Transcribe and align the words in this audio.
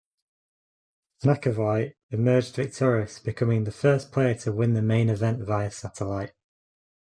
McEvoy 1.23 1.93
emerged 2.09 2.55
victorious 2.55 3.19
becoming 3.19 3.65
the 3.65 3.71
first 3.71 4.11
player 4.11 4.33
to 4.33 4.51
win 4.51 4.73
the 4.73 4.81
main 4.81 5.11
event 5.11 5.43
via 5.43 5.69
satellite. 5.69 6.33